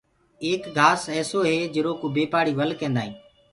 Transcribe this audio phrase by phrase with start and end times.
[0.45, 3.15] ايڪ گھآس ايسو هي جرو ڪوُ بي پآڙي ول ڪيندآ هينٚ۔